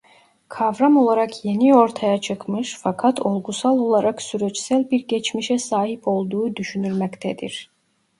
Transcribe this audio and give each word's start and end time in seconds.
Kavram 0.49 0.97
olarak 0.97 1.45
yeni 1.45 1.75
ortaya 1.77 2.21
çıkmış 2.21 2.77
fakat 2.81 3.19
olgusal 3.19 3.79
olarak 3.79 4.21
süreçsel 4.21 4.91
bir 4.91 5.07
geçmişe 5.07 5.59
sahip 5.59 6.07
olduğu 6.07 6.55
düşünülmektedir. 6.55 7.71